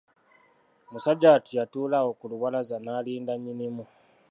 [0.91, 3.83] Musajja wattu yatuula awo ku lubalaza n'alinda nnyinimu.